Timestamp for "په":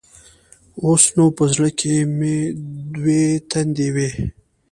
1.37-1.43